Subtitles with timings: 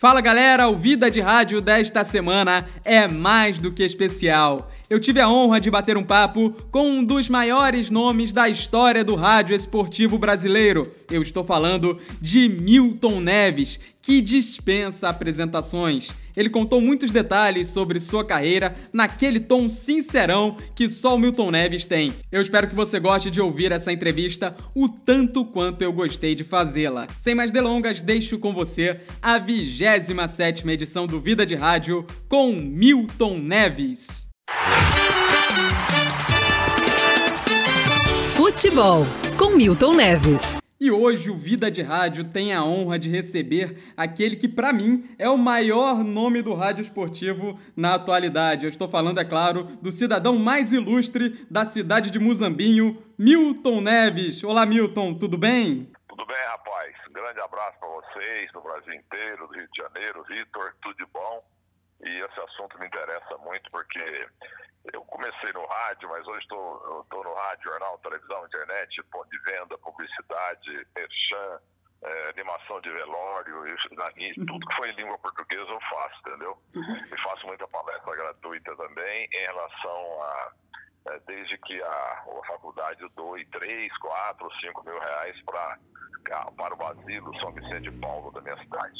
[0.00, 4.70] Fala galera, o Vida de Rádio desta semana é mais do que especial.
[4.90, 9.04] Eu tive a honra de bater um papo com um dos maiores nomes da história
[9.04, 10.92] do rádio esportivo brasileiro.
[11.08, 16.10] Eu estou falando de Milton Neves, que dispensa apresentações.
[16.36, 21.86] Ele contou muitos detalhes sobre sua carreira naquele tom sincerão que só o Milton Neves
[21.86, 22.12] tem.
[22.32, 26.42] Eu espero que você goste de ouvir essa entrevista o tanto quanto eu gostei de
[26.42, 27.06] fazê-la.
[27.16, 33.38] Sem mais delongas, deixo com você a 27 edição do Vida de Rádio com Milton
[33.38, 34.29] Neves.
[38.36, 39.04] Futebol
[39.38, 40.58] com Milton Neves.
[40.80, 45.08] E hoje o Vida de Rádio tem a honra de receber aquele que, para mim,
[45.18, 48.64] é o maior nome do rádio esportivo na atualidade.
[48.64, 54.42] Eu estou falando, é claro, do cidadão mais ilustre da cidade de Muzambinho, Milton Neves.
[54.42, 55.92] Olá, Milton, tudo bem?
[56.08, 56.94] Tudo bem, rapaz.
[57.08, 60.24] Um grande abraço para vocês, do Brasil inteiro, do Rio de Janeiro.
[60.28, 61.42] Vitor, tudo de bom?
[62.02, 64.28] E esse assunto me interessa muito porque
[64.92, 69.76] eu comecei no rádio, mas hoje estou no rádio, jornal, televisão, internet, ponto de venda,
[69.78, 71.60] publicidade, merchan,
[72.02, 73.88] é, animação de velório, isso,
[74.46, 76.62] tudo que foi em língua portuguesa eu faço, entendeu?
[77.12, 80.52] E faço muita palestra gratuita também em relação a.
[81.08, 85.78] É, desde que a, a faculdade doe 3, 4, 5 mil reais pra,
[86.56, 88.98] para o asilo São Vicente de Paulo da minha cidade.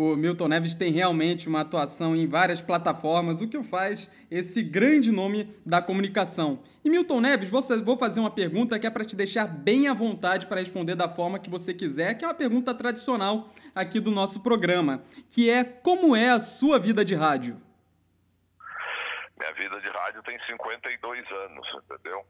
[0.00, 4.62] O Milton Neves tem realmente uma atuação em várias plataformas, o que o faz esse
[4.62, 6.62] grande nome da comunicação.
[6.84, 10.46] E Milton Neves, vou fazer uma pergunta que é para te deixar bem à vontade
[10.46, 14.40] para responder da forma que você quiser, que é uma pergunta tradicional aqui do nosso
[14.40, 17.60] programa, que é como é a sua vida de rádio?
[19.36, 22.24] Minha vida de rádio tem 52 anos, entendeu?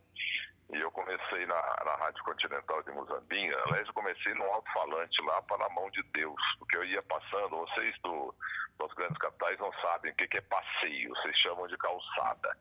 [0.71, 3.57] E eu comecei na, na Rádio Continental de Muzambinha.
[3.65, 7.57] Aliás, eu comecei num alto-falante lá para a mão de Deus, porque eu ia passando.
[7.57, 8.35] Vocês do,
[8.79, 12.57] dos grandes capitais não sabem o que, que é passeio, vocês chamam de calçada.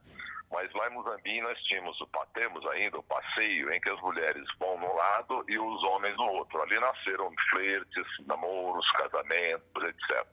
[0.50, 1.98] Mas lá em Muzambinho nós tínhamos,
[2.34, 6.32] temos ainda o passeio em que as mulheres vão no lado e os homens no
[6.32, 6.62] outro.
[6.62, 10.26] Ali nasceram flertes, namoros, casamentos, etc.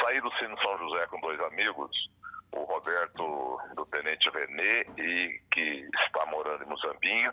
[0.00, 2.10] Saí do Cine São José com dois amigos
[2.56, 7.32] o Roberto do Tenente René, e que está morando em Muzambinho,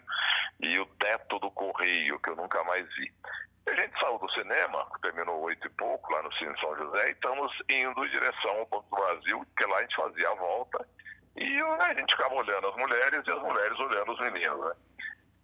[0.59, 3.12] e o Teto do Correio, que eu nunca mais vi.
[3.68, 7.12] A gente saiu do cinema, terminou oito e pouco, lá no Cine São José, e
[7.12, 10.88] estamos indo em direção ao Banco do Brasil, porque lá a gente fazia a volta,
[11.36, 14.74] e a gente ficava olhando as mulheres e as mulheres olhando os meninos, né?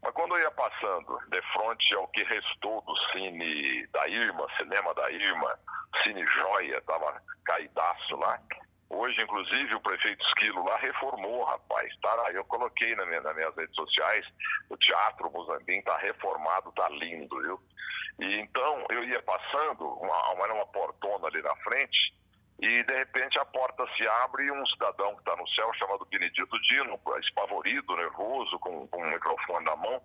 [0.01, 4.93] Mas quando eu ia passando de frente ao que restou do cine da Irma, cinema
[4.93, 5.59] da Irma,
[6.03, 8.39] Cine Joia, tava caidaço lá,
[8.89, 11.93] Hoje, inclusive, o prefeito Esquilo lá reformou, rapaz.
[12.01, 14.25] Tá, eu coloquei na minha, nas minhas redes sociais,
[14.69, 17.59] o Teatro Mozambique está reformado, tá lindo, viu?
[18.19, 22.13] E então eu ia passando, uma, uma, uma portona ali na frente,
[22.59, 26.07] e de repente a porta se abre e um cidadão que está no céu, chamado
[26.09, 30.01] Benedito Dino, espavorido, nervoso, com, com um microfone na mão,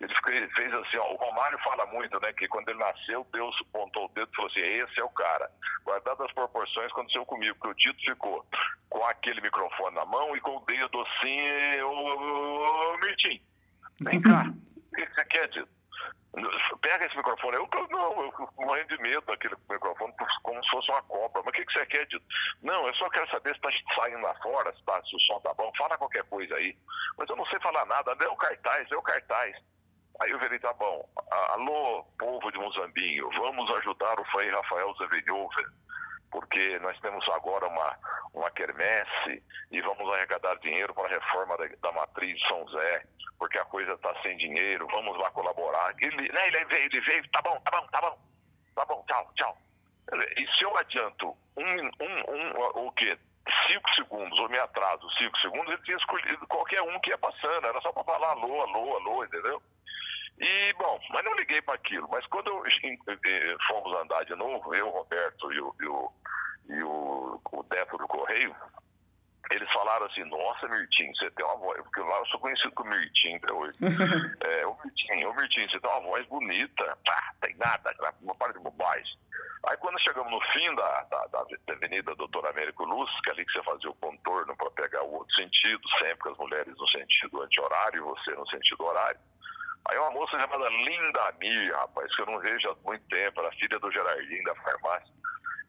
[0.00, 4.06] ele, fez assim, ó, o Romário fala muito, né, que quando ele nasceu, Deus pontou
[4.06, 5.50] o dedo e falou assim, esse é o cara.
[5.84, 8.44] Guardado as proporções, aconteceu comigo, que o Dito ficou
[8.88, 13.40] com aquele microfone na mão e com o dedo assim, ô, ô, ô Mirtim,
[14.00, 14.44] vem cá,
[14.92, 15.81] o que você quer, Dito?
[16.80, 17.56] Pega esse microfone.
[17.56, 21.42] Eu, não, eu morrendo de medo daquele microfone, como se fosse uma cobra.
[21.44, 22.24] Mas o que, que você quer, Dito?
[22.62, 25.40] Não, eu só quero saber se está saindo lá fora, se, tá, se o som
[25.40, 25.70] tá bom.
[25.76, 26.76] Fala qualquer coisa aí.
[27.18, 28.12] Mas eu não sei falar nada.
[28.30, 29.56] O cartaz, o cartaz.
[30.20, 31.08] Aí eu falei, tá bom.
[31.50, 35.66] Alô, povo de Mozambinho, vamos ajudar o Frei Rafael Zevenhoven,
[36.32, 37.98] porque nós temos agora uma,
[38.34, 43.04] uma quermesse e vamos arrecadar dinheiro para a reforma da, da matriz de São Zé
[43.42, 45.92] porque a coisa está sem dinheiro, vamos lá colaborar.
[46.00, 48.18] Ele, né, ele veio, ele veio, tá bom, tá bom, tá bom,
[48.76, 49.58] tá bom, tchau, tchau.
[50.36, 53.18] E se eu adianto um, um, um o quê?
[53.66, 57.66] Cinco segundos, ou me atraso cinco segundos, ele tinha escolhido qualquer um que ia passando,
[57.66, 59.60] era só para falar alô, alô, alô, entendeu?
[60.38, 62.08] E, bom, mas não liguei para aquilo.
[62.10, 62.64] Mas quando eu,
[63.66, 66.12] fomos andar de novo, eu, Roberto e o, e o,
[66.68, 67.62] e o, o
[67.98, 68.54] do Correio,
[69.50, 72.90] eles falaram assim, nossa, Mirtinho, você tem uma voz, porque lá eu sou conhecido como
[72.90, 73.78] Mirtinho até hoje.
[74.48, 76.98] é, ô Mirtinho, ô Mirtinho, você tem uma voz bonita.
[77.08, 79.18] Ah, tem nada, uma parte de bobagem.
[79.68, 83.44] Aí quando chegamos no fim da, da, da Avenida Doutor Américo Luz, que é ali
[83.44, 87.42] que você fazia o contorno para pegar o outro sentido, sempre as mulheres no sentido
[87.42, 89.20] anti-horário e você no sentido horário.
[89.88, 93.52] Aí uma moça chamada Linda Mir, rapaz, que eu não vejo há muito tempo, era
[93.52, 95.12] filha do Gerardinho da farmácia.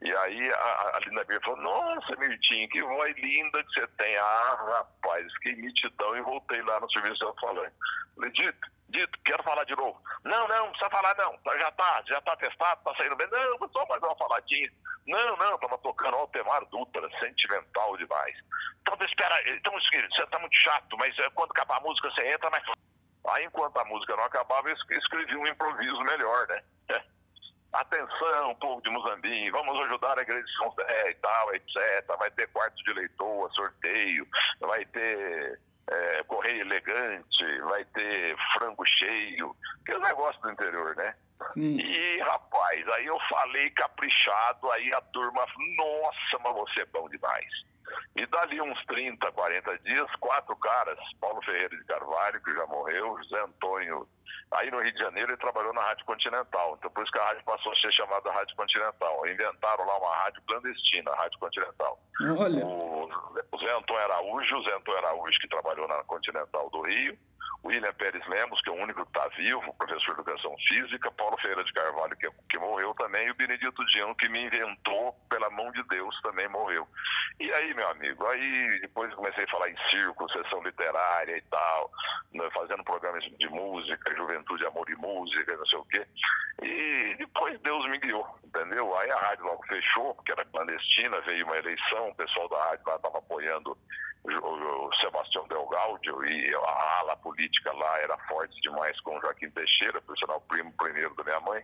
[0.01, 4.17] E aí a, a Linda Mir falou, nossa, Mirtinho, que voz linda que você tem.
[4.17, 7.73] Ah, rapaz, fiquei mitidão e voltei lá no serviço de falante.
[8.15, 9.99] Falei, dito, dito, quero falar de novo.
[10.23, 11.37] Não, não, não precisa falar não.
[11.37, 13.27] Tá, já tá, já tá testado, tá saindo bem.
[13.31, 14.69] Não, só mais uma faladinha.
[15.07, 18.35] Não, não, tava tocando Altemar Dutra, sentimental demais.
[18.81, 22.49] Então, espera, então, você tá muito chato, mas eh, quando acabar a música você entra,
[22.49, 22.63] mas.
[23.29, 26.61] Aí, enquanto a música não acabava, eu escrevi um improviso melhor, né?
[27.73, 32.05] Atenção, povo de Muzambinho, vamos ajudar a igreja de São Zé e tal, etc.
[32.19, 34.27] Vai ter quarto de leitoa, sorteio,
[34.59, 35.59] vai ter
[35.89, 39.55] é, correio elegante, vai ter frango cheio,
[39.85, 41.15] que é o negócio do interior, né?
[41.51, 41.77] Sim.
[41.77, 45.45] E, rapaz, aí eu falei caprichado, aí a turma,
[45.77, 47.47] nossa, mas você é bom demais.
[48.15, 53.17] E dali uns 30, 40 dias, quatro caras, Paulo Ferreira de Carvalho, que já morreu,
[53.23, 54.07] José Antônio
[54.55, 56.75] Aí no Rio de Janeiro ele trabalhou na Rádio Continental.
[56.77, 59.23] Então por isso que a rádio passou a ser chamada Rádio Continental.
[59.27, 61.99] Inventaram lá uma rádio clandestina, a Rádio Continental.
[62.37, 62.65] Olha.
[62.65, 63.09] O,
[63.51, 67.17] o Zé Antônio Araújo, o Zé Antônio Araújo que trabalhou na Continental do Rio,
[67.63, 71.37] William Pérez Lemos, que é o único que está vivo, professor de educação física, Paulo
[71.39, 75.49] Ferreira de Carvalho, que, que morreu também, e o Benedito Diano, que me inventou pela
[75.49, 76.85] mão de Deus, também morreu.
[77.39, 81.91] E aí, meu amigo, aí depois comecei a falar em circo, sessão literária e tal,
[82.33, 86.05] né, fazendo programas de música, juventude, amor e música, não sei o quê.
[86.61, 88.95] E depois Deus me guiou, entendeu?
[88.97, 92.83] Aí a rádio logo fechou, porque era clandestina, veio uma eleição, o pessoal da rádio
[92.87, 93.77] lá estava apoiando
[94.25, 100.01] o Sebastião Delgaudio e a ala política lá era forte demais com o Joaquim Teixeira,
[100.01, 101.63] por sinal primo primeiro da minha mãe.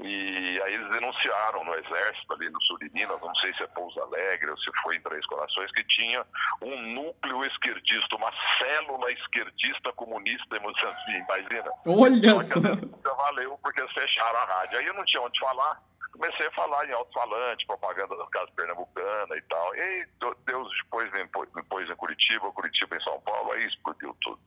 [0.00, 3.66] E aí eles denunciaram no exército ali no sul de Minas, não sei se é
[3.68, 6.26] Pouso Alegre ou se foi em Três Corações, que tinha
[6.62, 11.70] um núcleo esquerdista, uma célula esquerdista comunista em Moçambique, imagina.
[11.86, 12.60] Olha só!
[12.60, 14.78] Já valeu porque fecharam a rádio.
[14.78, 15.80] Aí eu não tinha onde falar,
[16.12, 19.76] comecei a falar em alto-falante, propaganda da Casa Pernambucana e tal.
[19.76, 20.06] E
[20.46, 21.26] Deus depois me
[21.64, 24.38] pôs em Curitiba, Curitiba em São Paulo, aí explodiu tudo.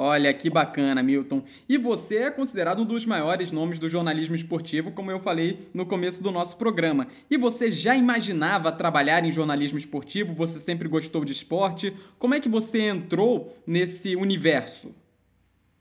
[0.00, 1.44] Olha que bacana, Milton.
[1.68, 5.84] E você é considerado um dos maiores nomes do jornalismo esportivo, como eu falei no
[5.84, 7.08] começo do nosso programa.
[7.28, 10.32] E você já imaginava trabalhar em jornalismo esportivo?
[10.34, 11.90] Você sempre gostou de esporte?
[12.16, 14.94] Como é que você entrou nesse universo?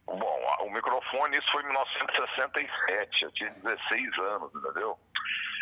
[0.08, 4.98] Bom, o microfone, isso foi em 1967, eu tinha 16 anos, entendeu?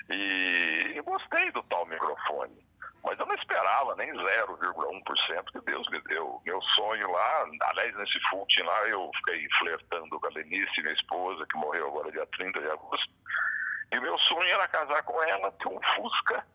[0.09, 2.65] E gostei do tal microfone.
[3.03, 6.41] Mas eu não esperava nem 0,1% que Deus me deu.
[6.43, 11.45] Meu sonho lá, aliás, nesse footing lá, eu fiquei flertando com a Lenice, minha esposa,
[11.47, 13.13] que morreu agora dia 30 de agosto.
[13.91, 16.45] E meu sonho era casar com ela, ter um Fusca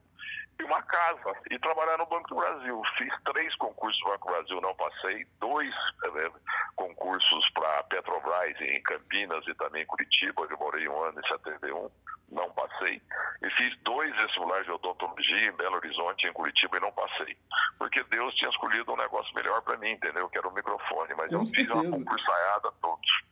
[0.61, 2.83] e uma casa e trabalhar no Banco do Brasil.
[2.99, 5.27] Fiz três concursos no Banco do Brasil, não passei.
[5.41, 5.75] Dois
[6.05, 6.31] é,
[6.77, 10.47] concursos para Petrobras em Campinas e também em Curitiba.
[10.49, 11.91] Eu morei um ano em 71
[12.31, 13.03] não passei.
[13.43, 17.37] E fiz dois vestibulares de odontologia em Belo Horizonte, em Curitiba, e não passei.
[17.79, 20.29] Porque Deus tinha escolhido um negócio melhor para mim, entendeu?
[20.29, 21.15] Que era o microfone.
[21.17, 21.81] Mas Com eu certeza.
[21.81, 23.23] fiz uma concursaiada todos.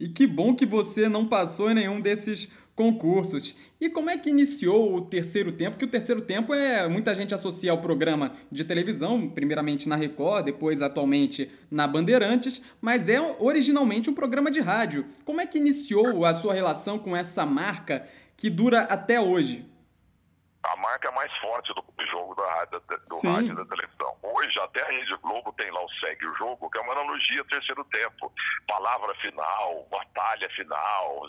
[0.00, 3.54] E que bom que você não passou em nenhum desses concursos.
[3.78, 5.76] E como é que iniciou o terceiro tempo?
[5.76, 10.46] Que o terceiro tempo é muita gente associa ao programa de televisão, primeiramente na Record,
[10.46, 15.04] depois atualmente na Bandeirantes, mas é originalmente um programa de rádio.
[15.26, 19.69] Como é que iniciou a sua relação com essa marca que dura até hoje?
[20.62, 24.16] A marca mais forte do jogo da rádio, do rádio da televisão.
[24.22, 27.44] Hoje, até a Rede Globo tem lá o Segue o Jogo, que é uma analogia
[27.44, 28.32] terceiro tempo.
[28.66, 31.26] Palavra final, batalha final.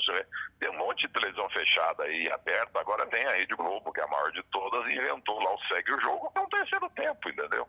[0.60, 2.80] Tem um monte de televisão fechada aí, aberta.
[2.80, 5.60] Agora tem a Rede Globo, que é a maior de todas, e inventou lá o
[5.68, 7.68] Segue o Jogo, que é um terceiro tempo, entendeu?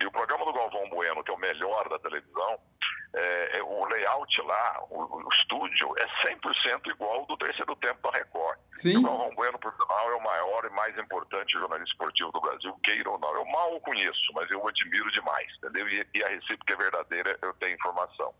[0.00, 2.58] E o programa do Galvão Bueno, que é o melhor da televisão,
[3.14, 8.00] é, é, o layout lá, o, o, estúdio, é 100% igual ao do terceiro tempo
[8.02, 8.58] da Record.
[8.76, 8.98] Sim.
[8.98, 12.78] O Galvão Bueno, por sinal, é o maior e mais importante jornalista esportivo do Brasil,
[12.84, 13.34] queira ou não.
[13.34, 15.88] Eu mal o conheço, mas eu o admiro demais, entendeu?
[15.88, 18.32] E, a recíproca é verdadeira, eu tenho informação.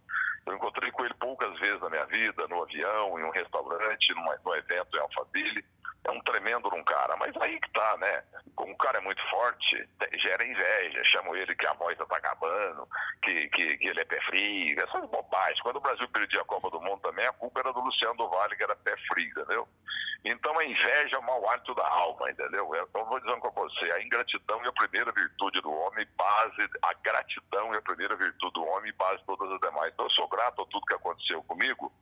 [0.46, 4.38] Eu encontrei com ele poucas vezes na minha vida, no avião, em um restaurante, numa,
[4.44, 5.64] num evento em Alphaville
[6.06, 8.22] é um tremendo um cara, mas aí que tá, né?
[8.54, 9.88] Como o cara é muito forte,
[10.22, 12.88] gera inveja, chamam ele que a voz tá acabando,
[13.22, 15.60] que, que, que ele é pé frio, essas bobagens.
[15.60, 18.28] Quando o Brasil perdia a Copa do Mundo também, a culpa era do Luciano do
[18.28, 19.68] Vale, que era pé frio, entendeu?
[20.24, 20.64] Então a
[21.66, 22.70] inveja o mau hálito da alma, entendeu?
[22.88, 26.92] Então vou dizendo com você, a ingratidão é a primeira virtude do homem, base, a
[27.02, 29.92] gratidão é a primeira virtude do homem, base todas as demais.
[29.92, 31.92] Então eu sou grato a tudo que aconteceu comigo,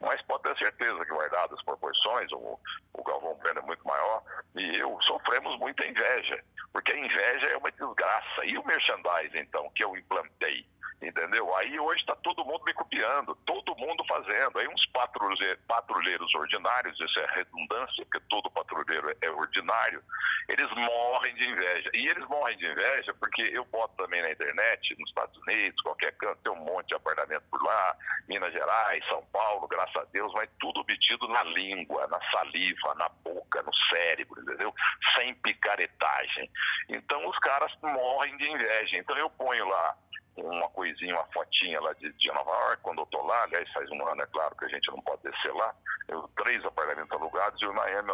[0.00, 2.58] mas pode ter certeza que guardado as proporções, o,
[2.94, 4.22] o Galvão Bueno é muito maior,
[4.56, 8.44] e eu sofremos muita inveja, porque a inveja é uma desgraça.
[8.44, 10.66] E o merchandising, então, que eu implantei?
[11.00, 11.54] entendeu?
[11.56, 14.58] Aí hoje está todo mundo me copiando, todo mundo fazendo.
[14.58, 20.02] Aí uns patrulheiros, patrulheiros ordinários, isso é redundância, porque todo patrulheiro é ordinário,
[20.68, 21.90] eles morrem de inveja.
[21.94, 26.12] E eles morrem de inveja porque eu boto também na internet, nos Estados Unidos, qualquer
[26.12, 27.96] canto, tem um monte de apartamento por lá,
[28.28, 33.08] Minas Gerais, São Paulo, graças a Deus, mas tudo obtido na língua, na saliva, na
[33.08, 34.74] boca, no cérebro, entendeu?
[35.14, 36.50] Sem picaretagem.
[36.88, 38.96] Então os caras morrem de inveja.
[38.96, 39.96] Então eu ponho lá
[40.42, 43.90] uma coisinha, uma fotinha lá de, de Nova York, quando eu tô lá, aliás, faz
[43.90, 45.74] um ano, é claro que a gente não pode descer lá,
[46.08, 48.12] eu, três apartamentos alugados e o Miami,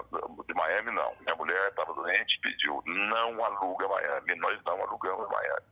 [0.48, 1.14] de Miami não.
[1.20, 5.66] Minha mulher estava doente, pediu, não aluga Miami, nós não alugamos Miami.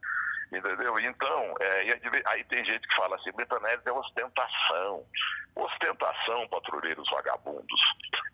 [0.52, 0.94] Entendeu?
[1.00, 1.80] Então, é,
[2.26, 5.06] aí tem gente que fala assim, Brita Neves é ostentação.
[5.54, 7.80] Ostentação, patrulheiros vagabundos.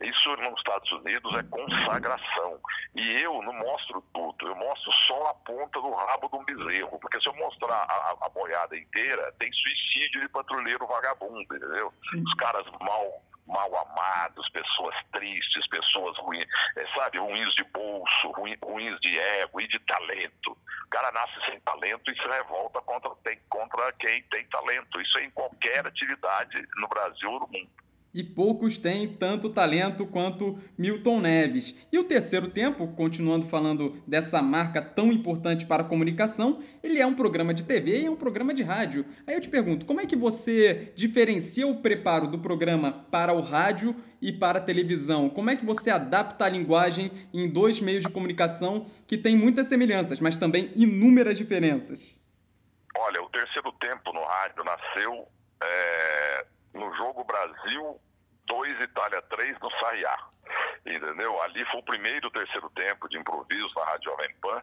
[0.00, 2.60] Isso nos Estados Unidos é consagração.
[2.96, 6.98] E eu não mostro tudo, eu mostro só a ponta do rabo de um bezerro.
[6.98, 11.92] Porque se eu mostrar a, a boiada inteira, tem suicídio de patrulheiro vagabundo, entendeu?
[12.14, 18.30] Os caras mal mal amados, pessoas tristes, pessoas ruins, é, sabe, ruins de bolso,
[18.62, 20.52] ruins de ego e de talento.
[20.86, 25.00] O cara nasce sem talento e se revolta contra, tem, contra quem tem talento.
[25.00, 27.87] Isso é em qualquer atividade no Brasil ou no mundo
[28.18, 31.78] e poucos têm tanto talento quanto Milton Neves.
[31.92, 37.06] E o terceiro tempo, continuando falando dessa marca tão importante para a comunicação, ele é
[37.06, 39.06] um programa de TV e é um programa de rádio.
[39.24, 43.40] Aí eu te pergunto, como é que você diferencia o preparo do programa para o
[43.40, 45.30] rádio e para a televisão?
[45.30, 49.68] Como é que você adapta a linguagem em dois meios de comunicação que têm muitas
[49.68, 52.16] semelhanças, mas também inúmeras diferenças?
[52.96, 55.28] Olha, o terceiro tempo no rádio nasceu
[55.62, 58.00] é, no jogo Brasil
[58.48, 60.16] 2, Itália 3 no Sarriá.
[60.86, 61.40] Entendeu?
[61.42, 64.62] Ali foi o primeiro terceiro tempo de improviso na Rádio Jovem Pan.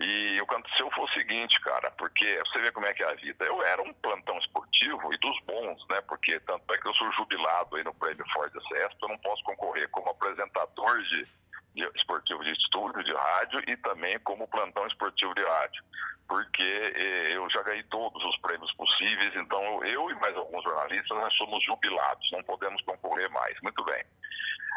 [0.00, 3.10] E o que aconteceu foi o seguinte, cara, porque você vê como é que é
[3.10, 3.44] a vida.
[3.44, 6.00] Eu era um plantão esportivo e dos bons, né?
[6.02, 9.42] Porque tanto é que eu sou jubilado aí no Prêmio Ford CS, eu não posso
[9.42, 11.26] concorrer como apresentador de,
[11.74, 15.82] de esportivo de estúdio, de rádio e também como plantão esportivo de rádio
[16.28, 21.16] porque eh, eu já ganhei todos os prêmios possíveis, então eu e mais alguns jornalistas
[21.16, 23.58] nós somos jubilados, não podemos concorrer mais.
[23.62, 24.04] Muito bem.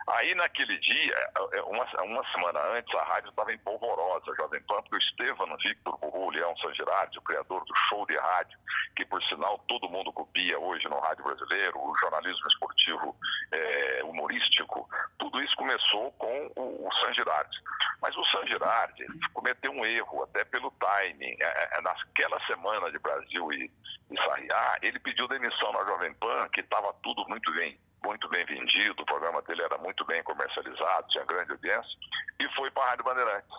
[0.10, 1.14] Aí naquele dia,
[1.54, 5.58] é, uma, uma semana antes, a rádio estava em polvorosa, Jovem Pan, porque o Estevam
[5.58, 8.58] Victor Burru, Leão Sangirardi, o criador do show de rádio,
[8.96, 13.16] que por sinal todo mundo copia hoje no rádio brasileiro, o jornalismo esportivo
[13.52, 14.90] é, humorístico,
[15.20, 17.58] tudo isso começou com o, o San Girardi.
[18.02, 21.38] Mas o San Girardi cometeu um erro, até pelo timing.
[21.40, 23.72] É, é, naquela semana de Brasil e,
[24.10, 28.46] e Sarriá, ele pediu demissão na Jovem Pan, que estava tudo muito bem muito bem
[28.46, 31.98] vendido, o programa dele era muito bem comercializado, tinha grande audiência,
[32.40, 33.58] e foi para a Rádio Bandeirantes.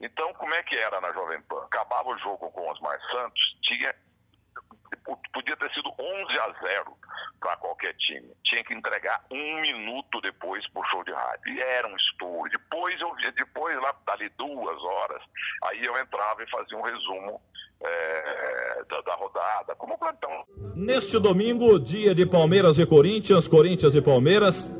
[0.00, 1.64] Então, como é que era na Jovem Pan?
[1.64, 3.94] Acabava o jogo com Osmar Santos, tinha
[5.32, 6.96] podia ter sido 11 a 0
[7.40, 8.32] para qualquer time.
[8.44, 11.54] Tinha que entregar um minuto depois pro show de rádio.
[11.54, 12.50] E era um estouro.
[12.50, 15.22] Depois eu depois lá dali duas horas,
[15.64, 17.42] aí eu entrava e fazia um resumo
[17.84, 20.30] é, da, da, rodada, como plantão.
[20.74, 24.70] Neste domingo, dia de Palmeiras e Corinthians, Corinthians e Palmeiras.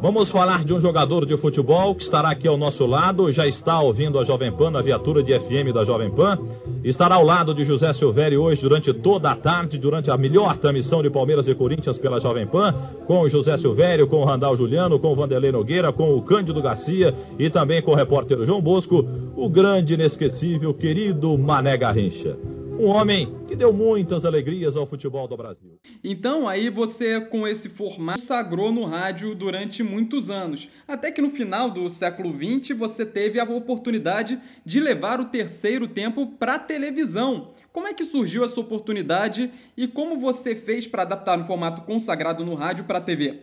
[0.00, 3.80] Vamos falar de um jogador de futebol que estará aqui ao nosso lado, já está
[3.80, 6.38] ouvindo a Jovem Pan na viatura de FM da Jovem Pan.
[6.84, 11.02] Estará ao lado de José Silvério hoje durante toda a tarde, durante a melhor transmissão
[11.02, 12.74] de Palmeiras e Corinthians pela Jovem Pan,
[13.06, 16.60] com o José Silvério, com o Randal Juliano, com o Vanderlei Nogueira, com o Cândido
[16.60, 22.36] Garcia e também com o repórter João Bosco, o grande, inesquecível, querido Mané Garrincha
[22.78, 25.78] um homem que deu muitas alegrias ao futebol do Brasil.
[26.04, 30.68] Então, aí você, com esse formato, sagrou no rádio durante muitos anos.
[30.86, 35.88] Até que no final do século XX você teve a oportunidade de levar o terceiro
[35.88, 37.52] tempo para a televisão.
[37.72, 42.44] Como é que surgiu essa oportunidade e como você fez para adaptar no formato consagrado
[42.44, 43.42] no rádio para a TV?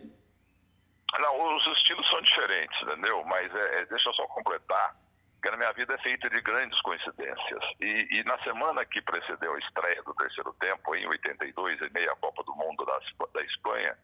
[1.18, 3.22] Não, os estilos são diferentes, entendeu?
[3.24, 4.96] Mas é, é, deixa eu só completar
[5.44, 7.64] porque a minha vida é feita de grandes coincidências.
[7.78, 12.16] E, e, na semana que precedeu a estreia do terceiro tempo, em 82, em meia
[12.16, 12.98] Copa do Mundo da,
[13.34, 13.94] da Espanha,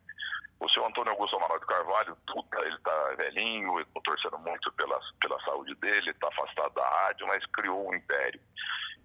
[0.60, 2.18] o senhor Antônio Augusto Amaral de Carvalho,
[2.62, 7.46] ele está velhinho, estou torcendo muito pela, pela saúde dele, está afastado da rádio, mas
[7.46, 8.40] criou um império.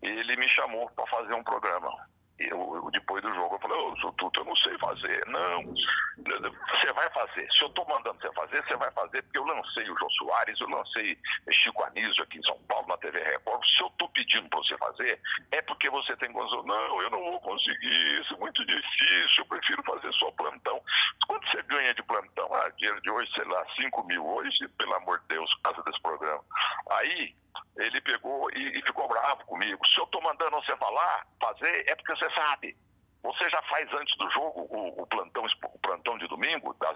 [0.03, 1.89] E ele me chamou para fazer um programa
[2.37, 5.23] eu, depois do jogo, eu falei, ô, oh, Tuto, eu não sei fazer.
[5.27, 7.47] Não, você vai fazer.
[7.51, 10.59] Se eu estou mandando você fazer, você vai fazer, porque eu lancei o João Soares,
[10.59, 11.17] eu lancei
[11.51, 13.63] Chico Anísio aqui em São Paulo, na TV Record.
[13.65, 15.19] Se eu estou pedindo para você fazer,
[15.51, 16.63] é porque você tem condição.
[16.63, 20.81] Não, eu não vou conseguir isso, é muito difícil, eu prefiro fazer só plantão.
[21.27, 22.53] Quanto você ganha de plantão?
[22.53, 26.01] Ah, dinheiro de hoje, sei lá, 5 mil hoje, pelo amor de Deus, casa desse
[26.01, 26.43] programa.
[26.91, 27.33] Aí,
[27.77, 29.85] ele pegou e, e ficou bravo comigo.
[29.87, 32.77] Se eu estou mandando você falar, fazer, é porque você sabe.
[33.23, 36.95] Você já faz antes do jogo o, o plantão, o plantão de domingo, das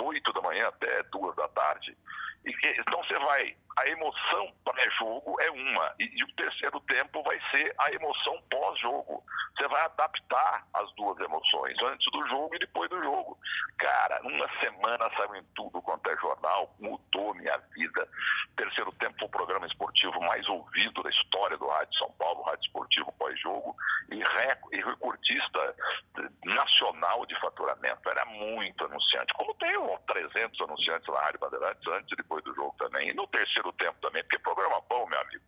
[0.00, 1.96] 8 da manhã até 2 da tarde.
[2.44, 7.40] E, então você vai a emoção pré-jogo é uma, e, e, o terceiro tempo vai
[7.50, 9.24] ser a emoção pós-jogo.
[9.56, 13.38] Você vai adaptar as duas emoções, antes do jogo e depois do jogo.
[13.78, 18.08] Cara, uma semana saiu em tudo quanto é jornal, mudou minha vida.
[18.56, 22.62] Terceiro tempo foi o programa esportivo mais ouvido da história do Rádio São Paulo, Rádio
[22.62, 23.76] Esportivo pós-jogo,
[24.10, 24.18] e,
[24.72, 25.74] e recordista
[26.54, 28.08] nacional de faturamento.
[28.08, 29.72] Era muito anunciante, como tem
[30.06, 33.08] 300 anunciantes na Rádio Bandeirantes antes e depois do jogo também.
[33.08, 35.42] E no terceiro tempo também, porque programa bom, meu amigo,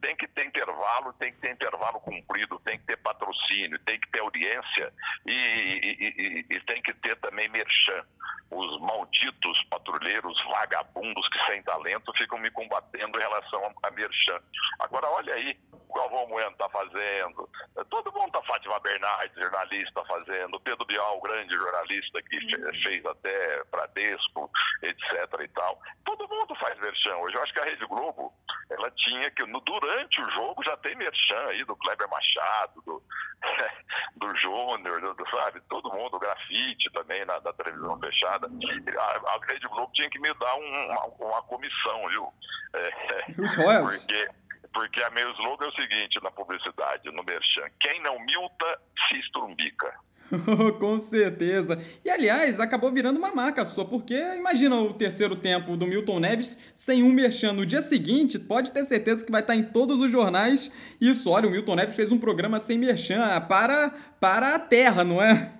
[0.00, 4.08] tem que ter intervalo, tem que ter intervalo cumprido, tem que ter patrocínio, tem que
[4.10, 4.92] ter audiência
[5.26, 8.04] e, e, e, e tem que ter também merchan.
[8.50, 14.40] Os malditos patrulheiros vagabundos que sem talento ficam me combatendo em relação a merchan.
[14.80, 15.56] Agora, olha aí,
[15.90, 17.48] o Galvão Bueno está fazendo,
[17.90, 22.38] todo mundo está Fátima Bernardes, jornalista, fazendo, Pedro Bial, grande jornalista que
[22.82, 24.50] fez até Bradesco,
[24.82, 25.80] etc e tal.
[26.04, 27.36] Todo mundo faz merchan hoje.
[27.36, 28.32] Eu acho que a Rede Globo,
[28.70, 33.02] ela tinha que, no, durante o jogo, já tem merchan aí do Kleber Machado, do,
[34.16, 38.46] do Júnior, do, do, sabe, todo mundo, o grafite também na, televisão fechada.
[38.46, 42.32] A, a Rede Globo tinha que me dar um, uma, uma comissão, viu?
[42.74, 44.06] É, Os royalties.
[44.06, 44.40] Porque
[44.72, 49.18] porque a meu slogan é o seguinte na publicidade, no Merchan: quem não milta, se
[49.18, 49.92] estrumbica.
[50.78, 51.82] Com certeza.
[52.04, 56.58] E aliás, acabou virando uma marca sua, porque imagina o terceiro tempo do Milton Neves
[56.74, 60.10] sem um merchan no dia seguinte, pode ter certeza que vai estar em todos os
[60.10, 60.72] jornais.
[61.00, 65.20] Isso, olha, o Milton Neves fez um programa sem merchan para, para a terra, não
[65.20, 65.52] é?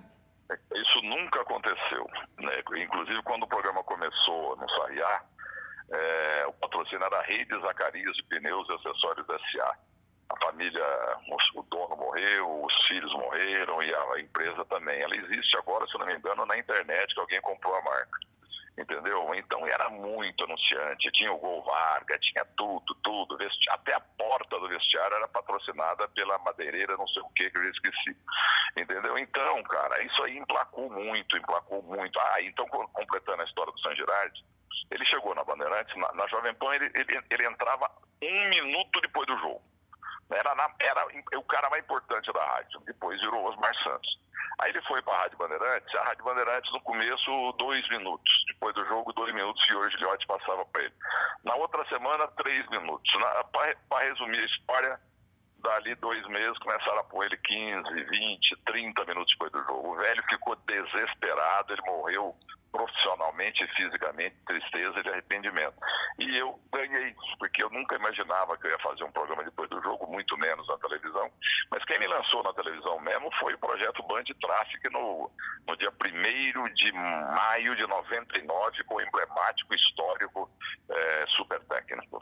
[0.75, 2.07] Isso nunca aconteceu.
[2.39, 2.51] Né?
[2.83, 5.21] Inclusive, quando o programa começou no Sarriá,
[5.91, 9.77] é, o patrocínio era Rede Zacarias de Pneus e Acessórios S.A.
[10.29, 10.85] A família,
[11.55, 15.01] o dono morreu, os filhos morreram e a empresa também.
[15.01, 18.19] Ela existe agora, se não me engano, na internet, que alguém comprou a marca.
[18.77, 19.35] Entendeu?
[19.35, 21.11] Então era muito anunciante.
[21.11, 23.37] Tinha o Gol Varga, tinha tudo, tudo.
[23.71, 27.69] Até a porta do vestiário era patrocinada pela madeireira, não sei o que, que eu
[27.69, 28.15] esqueci.
[28.77, 29.17] Entendeu?
[29.17, 32.17] Então, cara, isso aí emplacou muito, emplacou muito.
[32.17, 34.41] Ah, então, completando a história do San Girardi,
[34.89, 37.89] ele chegou na Bandeirantes, na, na Jovem Pan, ele, ele, ele, entrava
[38.21, 39.61] um minuto depois do jogo.
[40.29, 41.05] Era, na, era
[41.37, 42.79] o cara mais importante da rádio.
[42.81, 44.19] Depois virou Osmar Santos.
[44.59, 45.95] Aí ele foi para a Rádio Bandeirantes.
[45.95, 48.31] A Rádio Bandeirantes, no começo, dois minutos.
[48.47, 50.93] Depois do jogo, dois minutos, e hoje Liotti passava para ele.
[51.43, 53.11] Na outra semana, três minutos.
[53.51, 55.01] Para resumir a história,
[55.57, 59.93] dali dois meses começaram a pôr ele 15, 20, 30 minutos depois do jogo.
[59.93, 62.35] O velho ficou desesperado, ele morreu
[62.71, 65.75] profissionalmente e fisicamente, tristeza e arrependimento.
[66.19, 69.81] E eu ganhei, porque eu nunca imaginava que eu ia fazer um programa depois do
[69.81, 71.29] jogo, muito menos na televisão.
[71.69, 75.29] Mas quem me lançou na televisão mesmo foi o projeto Band Traffic no,
[75.67, 80.49] no dia 1 de maio de 99, com o emblemático histórico
[80.89, 82.21] é, super técnico.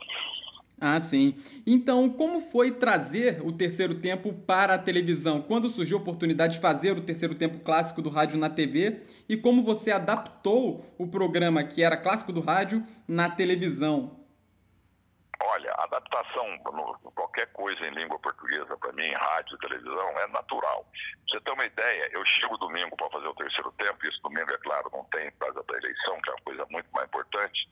[0.82, 1.36] Ah, sim.
[1.68, 5.42] Então, como foi trazer o terceiro tempo para a televisão?
[5.42, 9.02] Quando surgiu a oportunidade de fazer o terceiro tempo clássico do rádio na TV?
[9.28, 14.18] E como você adaptou o programa que era clássico do rádio na televisão?
[15.42, 16.60] Olha, adaptação,
[17.16, 20.84] qualquer coisa em língua portuguesa, para mim, rádio televisão, é natural.
[20.84, 24.22] Pra você ter uma ideia, eu chego domingo para fazer o terceiro tempo, e esse
[24.22, 27.08] domingo, é claro, não tem por causa da eleição, que é uma coisa muito mais
[27.08, 27.70] importante.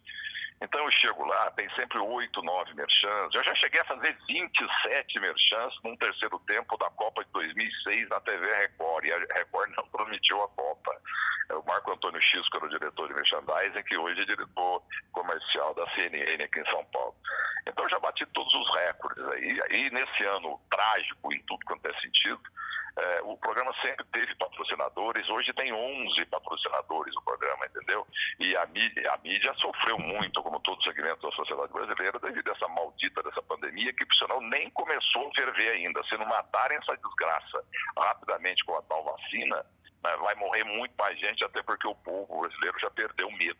[0.59, 3.33] Então eu chego lá, tem sempre oito, nove merchans.
[3.33, 8.19] Eu já cheguei a fazer 27 merchans num terceiro tempo da Copa de 2006 na
[8.21, 9.05] TV Record.
[9.05, 10.99] E a Record não prometeu a Copa.
[11.49, 14.83] É o Marco Antônio X, que era o diretor de merchandising, que hoje é diretor
[15.11, 17.15] comercial da CNN aqui em São Paulo.
[17.67, 19.59] Então eu já bati todos os recordes aí.
[19.71, 22.41] E nesse ano trágico em tudo quanto é sentido,
[22.97, 28.07] é, o programa sempre teve patrocinadores, hoje tem 11 patrocinadores o programa, entendeu?
[28.39, 32.53] E a mídia, a mídia sofreu muito, como todo segmento da sociedade brasileira, devido a
[32.53, 36.03] essa maldita dessa pandemia, que, por sinal, nem começou a ferver ainda.
[36.05, 37.63] Se não matarem essa desgraça
[37.97, 39.63] rapidamente com a tal vacina,
[40.17, 43.59] vai morrer muito mais gente, até porque o povo brasileiro já perdeu medo.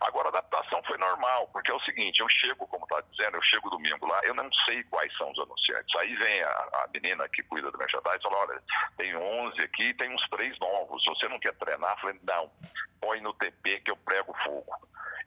[0.00, 3.42] Agora, a adaptação foi normal, porque é o seguinte, eu chego, como está dizendo, eu
[3.42, 5.94] chego domingo lá, eu não sei quais são os anunciantes.
[5.96, 8.62] Aí vem a, a menina que cuida do merchandising e fala, olha,
[8.96, 11.92] tem 11 aqui tem uns três novos, você não quer treinar?
[11.92, 12.50] Eu falei, não,
[13.00, 14.72] põe no TP que eu prego fogo.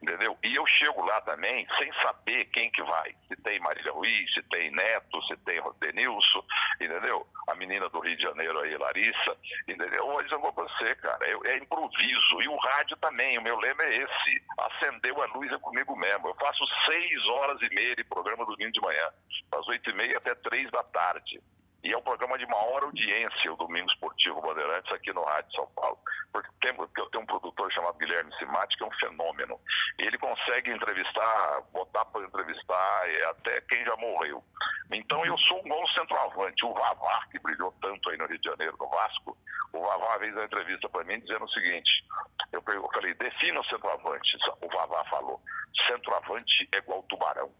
[0.01, 0.37] Entendeu?
[0.43, 3.15] E eu chego lá também sem saber quem que vai.
[3.27, 6.43] Se tem Marília Ruiz, se tem Neto, se tem Denilson,
[6.79, 7.27] entendeu?
[7.49, 10.05] A menina do Rio de Janeiro aí, Larissa, entendeu?
[10.07, 12.41] Hoje eu vou você, cara, é, é improviso.
[12.41, 16.27] E o rádio também, o meu lema é esse, acendeu a luz é comigo mesmo.
[16.27, 19.09] Eu faço seis horas e meia de programa domingo de manhã,
[19.51, 21.41] das oito e meia até três da tarde.
[21.85, 25.67] E é um programa de maior audiência, o Domingo Esportivo Bandeirantes, aqui no Rádio São
[25.75, 25.99] Paulo.
[26.33, 29.59] Porque tem, eu tenho um produtor chamado Guilherme Simati, que é um fenômeno.
[29.99, 34.43] Ele consegue entrevistar, botar para entrevistar até quem já morreu.
[34.91, 36.65] Então eu sou um bom centroavante.
[36.65, 39.37] O Vavá, que brilhou tanto aí no Rio de Janeiro, no Vasco,
[39.75, 42.05] o Vavá uma vez deu uma entrevista para mim dizendo o seguinte:
[42.51, 44.37] eu, eu falei, defina o centroavante.
[44.61, 45.41] O Vavá falou:
[45.87, 47.51] centroavante é igual tubarão,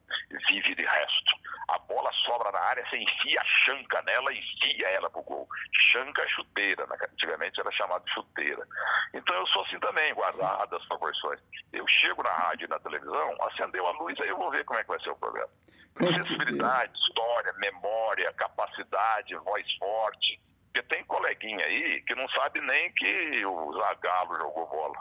[0.50, 1.36] vive de resto.
[1.70, 5.48] A bola sobra na área, você enfia a chanca nela e enfia ela pro gol.
[5.92, 6.96] Chanca é chuteira, né?
[7.12, 8.68] antigamente era chamado de chuteira.
[9.14, 11.40] Então eu sou assim também, guardado as proporções.
[11.74, 14.80] Eu chego na rádio e na televisão, acendeu a luz, aí eu vou ver como
[14.80, 15.50] é que vai ser o programa.
[15.98, 20.45] Sensibilidade, história, memória, capacidade, voz forte.
[20.76, 24.94] Porque tem coleguinha aí que não sabe nem que o Zagallo jogou bola.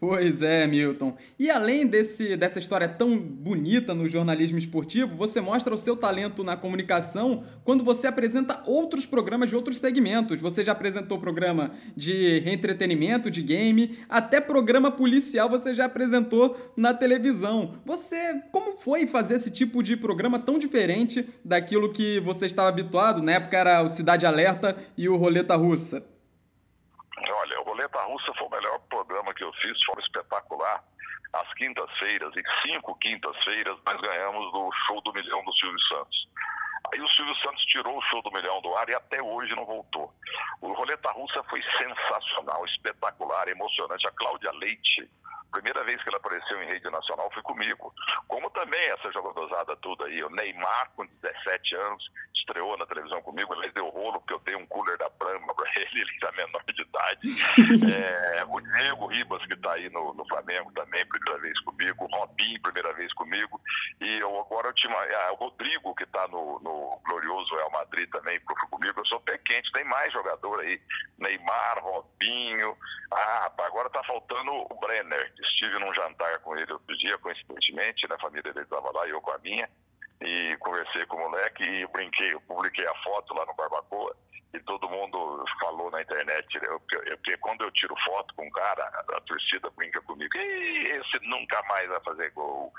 [0.00, 1.14] Pois é, Milton.
[1.38, 6.42] E além desse, dessa história tão bonita no jornalismo esportivo, você mostra o seu talento
[6.42, 10.40] na comunicação quando você apresenta outros programas de outros segmentos.
[10.40, 16.94] Você já apresentou programa de entretenimento, de game, até programa policial você já apresentou na
[16.94, 17.74] televisão.
[17.84, 23.20] Você, como foi fazer esse tipo de programa tão diferente daquilo que você estava habituado?
[23.20, 26.02] Na época era o Cidade Alerta e o Roleta Russa.
[27.80, 30.84] Roleta Russa foi o melhor programa que eu fiz, foi espetacular.
[31.32, 36.28] Às quintas-feiras, em cinco quintas-feiras, nós ganhamos do show do milhão do Silvio Santos.
[36.92, 39.64] Aí o Silvio Santos tirou o show do milhão do ar e até hoje não
[39.64, 40.12] voltou.
[40.60, 44.06] O Roleta Russa foi sensacional, espetacular, emocionante.
[44.06, 45.10] A Cláudia Leite,
[45.50, 47.94] primeira vez que ela apareceu em rede nacional foi comigo.
[48.28, 52.10] Como também essa jogadorada toda aí, o Neymar, com 17 anos,
[52.40, 55.70] estreou na televisão comigo, ele deu rolo, porque eu dei um cooler da Brahma para
[55.76, 57.20] ele, ele tá menor de idade.
[57.92, 62.16] é, o Diego Ribas, que está aí no, no, Flamengo também, primeira vez comigo, o
[62.16, 63.60] Robinho, primeira vez comigo,
[64.00, 68.08] e eu, agora eu tinha, ah, o Rodrigo, que está no, no, glorioso Real Madrid
[68.10, 68.38] também,
[68.70, 70.80] comigo, eu sou pé quente, tem mais jogador aí,
[71.18, 72.76] Neymar, Robinho,
[73.12, 78.14] ah, agora está faltando o Brenner, estive num jantar com ele outro dia, coincidentemente, né,
[78.14, 79.68] a família dele estava lá, e eu com a minha,
[80.22, 84.14] e conversei com o moleque e brinquei, eu publiquei a foto lá no Barbacoa
[84.52, 86.68] e todo mundo falou na internet, né?
[86.88, 91.88] porque quando eu tiro foto com um cara, a torcida brinca comigo, esse nunca mais
[91.88, 92.72] vai fazer gol,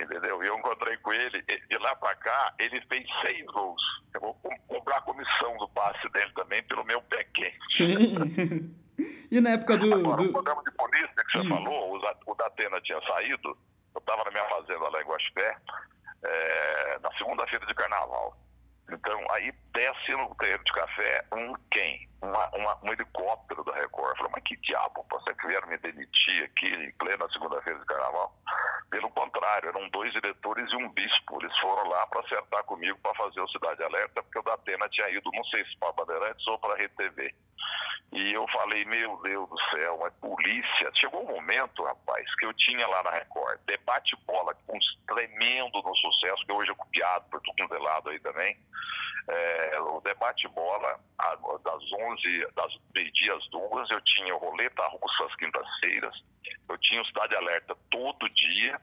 [0.00, 0.42] entendeu?
[0.42, 3.82] E eu encontrei com ele, de lá pra cá, ele fez seis gols.
[4.14, 4.34] Eu vou
[4.66, 7.58] comprar a comissão do passe dele também pelo meu pé quente.
[7.66, 8.74] Sim.
[9.30, 9.94] E na época do.
[9.94, 10.28] Agora, do...
[10.28, 11.48] o programa de polícia que você Isso.
[11.48, 13.56] falou, o Datena tinha saído,
[13.94, 15.56] eu estava na minha fazenda lá em Guaxupé,
[16.24, 18.36] é, na segunda-feira de carnaval.
[18.90, 22.08] Então, aí desce no terreiro de café um quem?
[22.22, 24.10] Uma, uma, um helicóptero da Record.
[24.10, 27.84] Eu falei, mas que diabo, você que vieram me demitir aqui em plena segunda-feira de
[27.84, 28.34] carnaval?
[28.90, 31.38] Pelo contrário, eram dois diretores e um bispo.
[31.42, 35.10] Eles foram lá para acertar comigo para fazer o Cidade Alerta, porque o Datena tinha
[35.10, 37.34] ido, não sei se para Bandeirantes ou para a Rede TV.
[38.12, 40.90] E eu falei, meu Deus do céu, mas polícia.
[40.94, 45.96] Chegou um momento, rapaz, que eu tinha lá na Record, debate bola, um tremendo no
[45.96, 48.56] sucesso, que hoje é copiado por tudo é lado aí também.
[49.28, 50.98] É, o debate bola,
[51.62, 56.24] das 11, das meio-dia às duas, eu tinha o Roleta Russa às quintas-feiras,
[56.68, 58.80] eu tinha o Cidade Alerta todo dia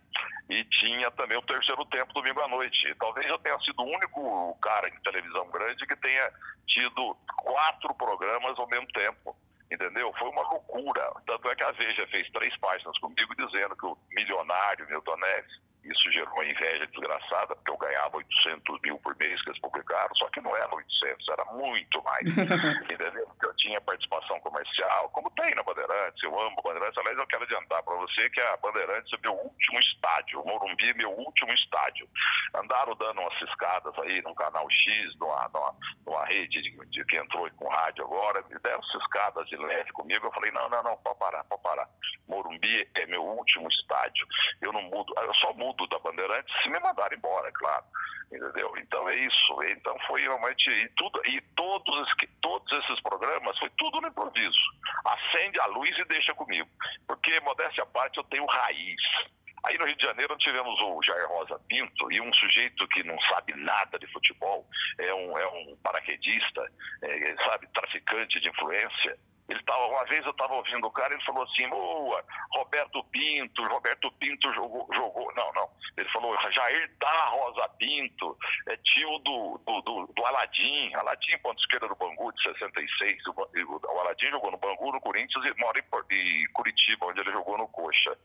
[0.49, 2.95] e tinha também o terceiro tempo domingo à noite.
[2.99, 6.32] Talvez eu tenha sido o único cara em televisão grande que tenha
[6.67, 9.36] tido quatro programas ao mesmo tempo.
[9.71, 10.13] Entendeu?
[10.19, 11.12] Foi uma loucura.
[11.25, 15.65] Tanto é que a Veja fez três páginas comigo dizendo que o milionário Milton Neves
[15.86, 20.15] isso gerou uma inveja desgraçada, porque eu ganhava 800 mil por mês que eles publicaram,
[20.15, 22.28] só que não era 800, era muito mais.
[22.91, 23.28] entendeu?
[23.28, 26.97] Porque eu tinha participação comercial, como tem na Bandeirantes, eu amo Bandeirantes.
[26.99, 30.89] Aliás, eu quero adiantar para você que a Bandeirantes é meu último estádio, o Morumbi
[30.89, 32.08] é meu último estádio.
[32.54, 35.75] Andaram dando umas escadas aí no canal X, numa, numa,
[36.06, 40.28] numa rede de, de, que entrou com rádio agora, me deram escadas de leve comigo.
[40.28, 41.89] Eu falei: não, não, não, pode parar, pode parar.
[42.28, 44.28] Morumbi é meu último estádio.
[44.62, 47.86] Eu não mudo, eu só mudo da Bandeirantes se me mandaram embora, é claro.
[48.31, 48.73] Entendeu?
[48.77, 49.63] Então é isso.
[49.69, 50.69] Então foi realmente.
[50.69, 52.07] E, tudo, e todos,
[52.41, 54.57] todos esses programas foi tudo no improviso.
[55.05, 56.69] Acende a luz e deixa comigo.
[57.07, 59.01] Porque, modéstia à parte, eu tenho raiz.
[59.65, 63.19] Aí no Rio de Janeiro tivemos o Jair Rosa Pinto e um sujeito que não
[63.21, 64.67] sabe nada de futebol,
[64.99, 70.31] é um, é um paraquedista, é, sabe, traficante de influência, Ele tava, uma vez eu
[70.31, 75.31] estava ouvindo o cara, ele falou assim, boa, Roberto Pinto, Roberto Pinto jogou, jogou.
[75.36, 75.69] Não, não.
[75.97, 80.93] Ele falou, Jair da Rosa Pinto, é tio do, do, do, do Aladim.
[80.95, 83.27] Aladim, ponto esquerda do Bangu, de 66.
[83.27, 87.58] O, o, Aladim jogou no Bangu, no Corinthians, e mora em, Curitiba, onde ele jogou
[87.58, 88.17] no Coxa.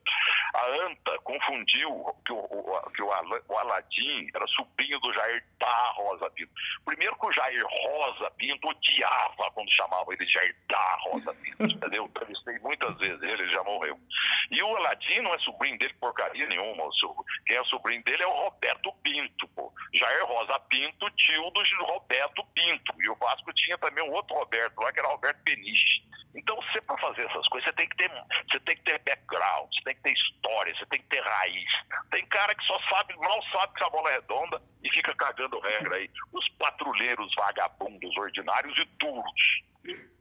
[0.54, 6.30] A Anta confundiu que o, o, que o, Aladim era sobrinho do Jair da Rosa
[6.30, 6.52] Pinto.
[6.84, 12.04] Primeiro que o Jair Rosa Pinto odiava quando chamava ele Jair da Rosa Pinto, entendeu?
[12.04, 13.98] Entrevistei muitas vezes ele, já morreu.
[14.50, 16.88] E o Aladim não é sobrinho dele porcaria nenhuma.
[17.46, 19.72] Quem é sobrinho dele é o Roberto Pinto, pô.
[19.94, 22.94] Jair Rosa Pinto, tio do Roberto Pinto.
[23.00, 26.10] E o Vasco tinha também um outro Roberto lá, que era Roberto Peniche.
[26.34, 28.10] Então, você para fazer essas coisas, você tem que ter,
[28.50, 31.70] você tem que ter background, você tem que ter história, você tem que ter raiz.
[32.10, 35.60] Tem cara que só sabe, mal sabe que a bola é redonda e fica cagando
[35.60, 36.08] regra aí.
[36.32, 39.62] Os patrulheiros vagabundos ordinários e duros.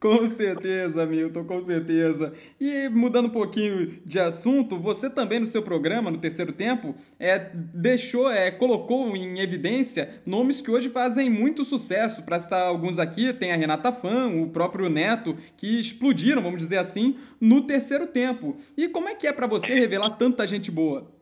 [0.00, 2.32] Com certeza, Milton, com certeza.
[2.58, 7.50] E mudando um pouquinho de assunto, você também no seu programa, no terceiro tempo, é,
[7.54, 12.22] deixou, é, colocou em evidência nomes que hoje fazem muito sucesso.
[12.22, 16.78] Para citar alguns aqui, tem a Renata Fã, o próprio Neto, que explodiram, vamos dizer
[16.78, 18.56] assim, no terceiro tempo.
[18.78, 21.19] E como é que é para você revelar tanta gente boa?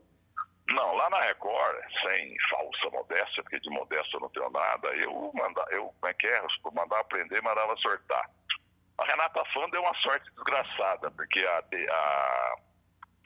[0.71, 5.33] Não, lá na Record, sem falsa modéstia, porque de modéstia eu não tenho nada, eu,
[5.35, 6.39] manda, eu como é que é?
[6.39, 8.29] Eu mandava aprender, mandava sortar.
[8.99, 12.55] A Renata Fã deu uma sorte desgraçada, porque a, a,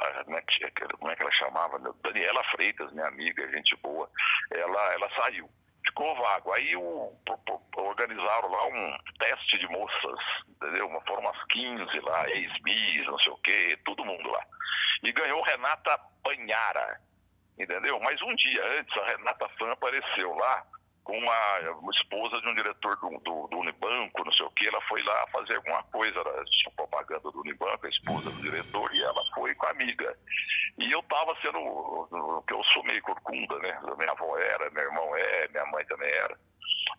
[0.03, 1.79] a como, é que, é que, ela chamava?
[2.05, 4.09] Daniela Freitas, minha amiga, gente boa,
[4.53, 5.51] ela, ela saiu.
[5.85, 6.53] Ficou vago.
[6.53, 7.13] Aí o,
[7.77, 10.89] organizaram lá um teste de moças, entendeu?
[11.09, 14.47] Foram umas 15 lá, ex-bis, não sei o quê, todo mundo lá.
[15.03, 17.01] E ganhou Renata Banhara
[17.59, 17.99] entendeu?
[18.01, 20.65] Mas um dia antes, a Renata Fã apareceu lá
[21.05, 24.81] com uma, esposa de um diretor do, do, do, Unibanco, não sei o que, ela
[24.83, 29.03] foi lá fazer alguma coisa, era tipo, propaganda do Unibanco, a esposa do diretor, e
[29.03, 30.17] ela foi com a amiga.
[30.79, 33.79] E eu estava sendo, que eu sou meio corcunda, né?
[33.99, 36.39] Minha avó era, meu irmão é, minha mãe também era.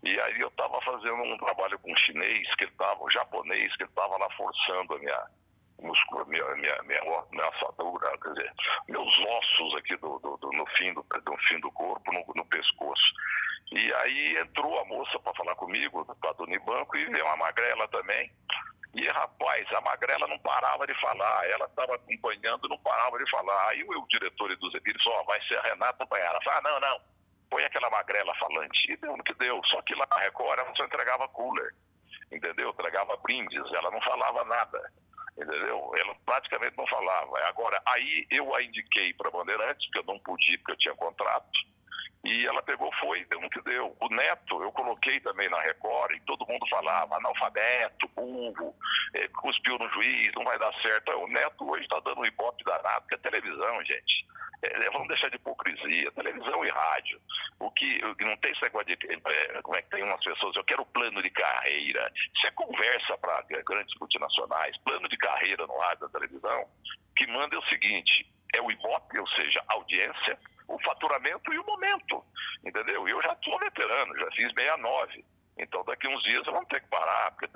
[0.03, 3.75] E aí eu estava fazendo um trabalho com um chinês, que ele estava, um japonês,
[3.77, 5.27] que ele estava lá forçando a minha,
[5.81, 8.53] músculo, minha, minha, minha, minha assadura, quer dizer,
[8.88, 12.45] meus ossos aqui do, do, do no, fim do, do fim do corpo, no, no
[12.45, 13.13] pescoço.
[13.71, 17.88] E aí entrou a moça para falar comigo, para do Unibanco, e veio uma magrela
[17.88, 18.31] também.
[18.93, 23.69] E, rapaz, a magrela não parava de falar, ela estava acompanhando não parava de falar.
[23.69, 26.39] Aí o, o diretor do Zebir disse, ó, oh, vai ser a Renata Banhara.
[26.47, 27.01] Ah, não, não,
[27.49, 28.91] põe aquela magrela falante.
[28.91, 29.59] E deu no que deu.
[29.65, 31.73] Só que lá na Record ela só entregava cooler,
[32.31, 32.69] entendeu?
[32.69, 34.91] Entregava brindes, ela não falava nada
[35.43, 35.91] entendeu?
[35.97, 37.39] Ela praticamente não falava.
[37.47, 41.73] Agora, aí eu a indiquei para Bandeirantes, porque eu não podia, porque eu tinha contrato,
[42.23, 43.95] e ela pegou, foi, deu no que deu.
[43.99, 48.73] O Neto, eu coloquei também na Record, e todo mundo falava, analfabeto, burro,
[49.13, 51.12] é, cuspiu no juiz, não vai dar certo.
[51.12, 54.25] O Neto hoje está dando um ibope danado, que é televisão, gente.
[54.62, 57.21] É, vamos deixar de hipocrisia, televisão e rádio.
[57.63, 58.93] O que, não tem esse negócio de.
[58.93, 62.12] É, como é que tem umas pessoas, eu quero plano de carreira.
[62.36, 64.78] Isso é conversa para grandes multinacionais.
[64.80, 66.67] Plano de carreira no rádio da televisão,
[67.15, 71.65] que manda é o seguinte: é o Ibope, ou seja, audiência, o faturamento e o
[71.65, 72.23] momento.
[72.65, 73.08] Entendeu?
[73.08, 75.26] Eu já estou veterano, já fiz 69.
[75.58, 77.49] Então daqui uns dias eu vou ter que parar, porque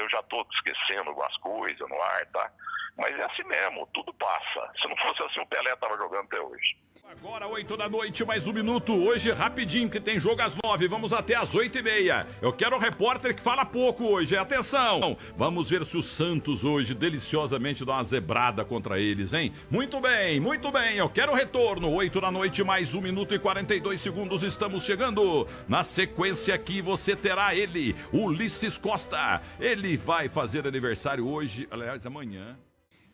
[0.00, 2.52] eu já estou esquecendo algumas coisas no ar, tá?
[2.98, 4.72] Mas é assim mesmo, tudo passa.
[4.82, 6.76] Se não fosse assim, o Pelé estava jogando até hoje.
[7.08, 8.92] Agora, 8 da noite, mais um minuto.
[8.92, 10.88] Hoje, rapidinho, que tem jogo às 9.
[10.88, 12.26] Vamos até às 8 e meia.
[12.42, 14.36] Eu quero um repórter que fala pouco hoje.
[14.36, 15.16] Atenção!
[15.36, 19.54] Vamos ver se o Santos hoje deliciosamente dá uma zebrada contra eles, hein?
[19.70, 20.96] Muito bem, muito bem.
[20.96, 21.94] Eu quero o retorno.
[21.94, 24.42] 8 da noite, mais um minuto e 42 segundos.
[24.42, 25.46] Estamos chegando.
[25.68, 29.40] Na sequência aqui, você terá ele, Ulisses Costa.
[29.60, 32.58] Ele vai fazer aniversário hoje, aliás, amanhã.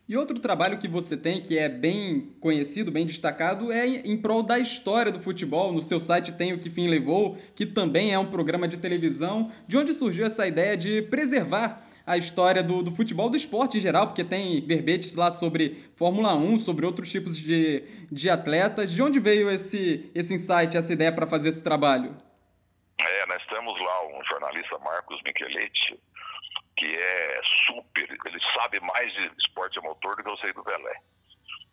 [0.07, 4.43] E outro trabalho que você tem, que é bem conhecido, bem destacado, é em prol
[4.43, 5.73] da história do futebol.
[5.73, 9.51] No seu site tem o Que Fim Levou, que também é um programa de televisão,
[9.67, 13.81] de onde surgiu essa ideia de preservar a história do, do futebol, do esporte em
[13.81, 18.91] geral, porque tem verbetes lá sobre Fórmula 1, sobre outros tipos de, de atletas.
[18.91, 22.15] De onde veio esse, esse insight, essa ideia para fazer esse trabalho?
[22.99, 25.99] É, nós temos lá um jornalista, Marcos Micheletti,
[26.75, 30.63] que é super, ele sabe mais de esporte a motor do que eu sei do
[30.63, 31.01] Pelé.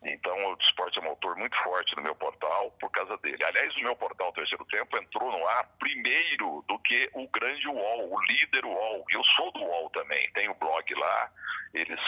[0.05, 3.41] Então, o esporte a motor muito forte no meu portal por causa dele.
[3.43, 8.11] Aliás, o meu portal Terceiro Tempo entrou no ar primeiro do que o grande UOL,
[8.11, 9.05] o líder UOL.
[9.09, 11.31] Eu sou do UOL também, tenho blog lá,
[11.73, 11.99] eles,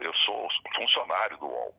[0.00, 1.74] eu sou funcionário do UOL.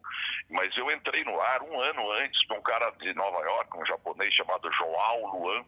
[0.50, 4.34] Mas eu entrei no ar um ano antes, um cara de Nova York, um japonês
[4.34, 5.66] chamado João Luan,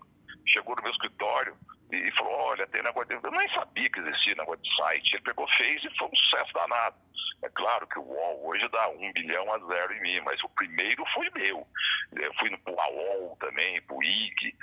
[0.47, 1.57] chegou no meu escritório
[1.91, 3.27] e falou, olha, tem negócio de...
[3.27, 5.13] Eu nem sabia que existia negócio de site.
[5.13, 6.95] Ele pegou, fez e foi um sucesso danado.
[7.41, 10.49] É claro que o UOL hoje dá um bilhão a zero em mim, mas o
[10.49, 11.65] primeiro foi meu.
[12.15, 14.55] Eu fui no UOL também, pro IG.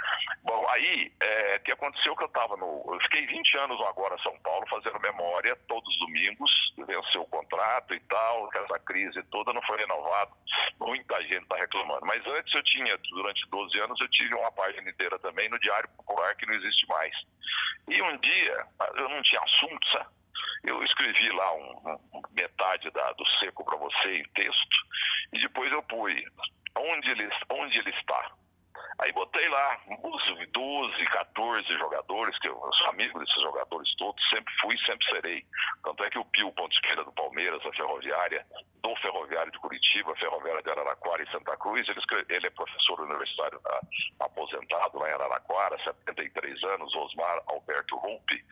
[0.42, 2.84] Bom, aí, é, que aconteceu que eu estava no...
[2.92, 6.50] Eu fiquei 20 anos agora em São Paulo fazendo memória, todos os domingos,
[6.86, 10.32] venceu o contrato e tal, essa crise toda, não foi renovado.
[10.80, 12.06] Muita gente está reclamando.
[12.06, 15.88] Mas antes eu tinha, durante 12 anos, eu tive uma página inteira também no Diário
[15.96, 17.12] Popular, que não existe mais.
[17.88, 20.16] E um dia, eu não tinha assunto, sabe?
[20.64, 24.76] Eu escrevi lá um, um, metade da, do seco para você em texto
[25.32, 26.12] e depois eu pus
[26.76, 28.32] onde ele, onde ele está.
[28.98, 34.54] Aí botei lá uns 12, 14 jogadores, que eu sou amigo desses jogadores todos, sempre
[34.60, 35.46] fui sempre serei.
[35.84, 38.46] Tanto é que o Pio, ponto esquerda do Palmeiras, a Ferroviária,
[38.82, 43.60] do Ferroviário de Curitiba, Ferroviária de Araraquara e Santa Cruz, ele, ele é professor universitário
[43.60, 43.80] tá,
[44.20, 48.42] aposentado lá em Araraquara, 73 anos, Osmar Alberto Rumpi.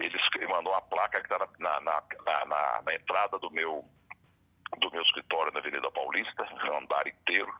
[0.00, 2.02] Ele, ele mandou uma placa que está na, na,
[2.46, 3.84] na, na entrada do meu
[4.78, 7.52] do meu escritório na Avenida Paulista, um andar inteiro.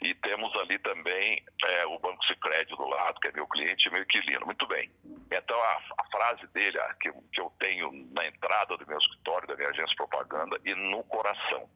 [0.00, 3.92] E temos ali também é, o Banco Sicredi do lado, que é meu cliente e
[3.92, 4.46] meu inquilino.
[4.46, 4.90] Muito bem.
[5.30, 9.48] Então, a, a frase dele, a, que, que eu tenho na entrada do meu escritório,
[9.48, 11.68] da minha agência de propaganda, e no coração,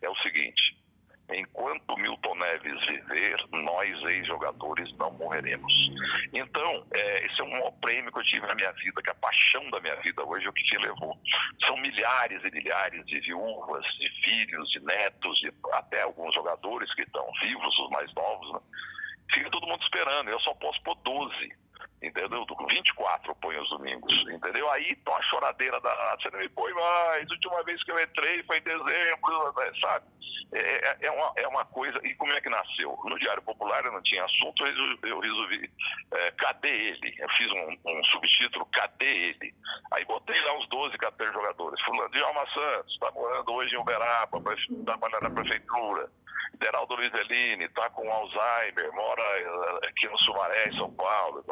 [0.00, 0.78] é o seguinte:
[1.32, 5.72] Enquanto Milton Neves viver, nós, ex-jogadores, não morreremos.
[6.32, 9.14] Então, é, esse é um maior prêmio que eu tive na minha vida, que a
[9.14, 11.18] paixão da minha vida hoje é o que te levou.
[11.64, 17.02] São milhares e milhares de viúvas, de filhos, de netos, de até alguns jogadores que
[17.02, 18.60] estão vivos, os mais novos, né?
[19.32, 21.65] Fica todo mundo esperando, eu só posso pôr 12
[22.02, 22.44] entendeu?
[22.68, 24.70] 24 eu ponho os domingos, entendeu?
[24.70, 28.42] Aí tô a choradeira da você não me põe mais, última vez que eu entrei
[28.44, 30.06] foi em dezembro, né, sabe?
[30.52, 32.96] É, é, é, uma, é uma coisa, e como é que nasceu?
[33.04, 35.70] No Diário Popular eu não tinha assunto, eu resolvi,
[36.12, 37.14] é, cadê ele?
[37.18, 39.54] Eu fiz um, um, subtítulo, cadê ele?
[39.92, 43.78] Aí botei lá uns 12, 14 jogadores, fulano de Alma Santos, está morando hoje em
[43.78, 44.40] Uberaba,
[44.84, 46.10] trabalhando na prefeitura,
[46.62, 51.44] Geraldo Luizelini, está com Alzheimer, mora eh, aqui no Sumaré, em São Paulo.